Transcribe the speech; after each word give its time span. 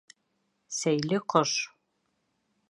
«Сәйле» 0.77 1.19
ҡош. 1.35 1.53